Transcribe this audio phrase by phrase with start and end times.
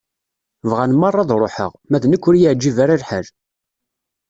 [0.69, 3.27] Bɣan merra ad ruḥeɣ, ma d nekk ur y-iεǧib ara lḥal.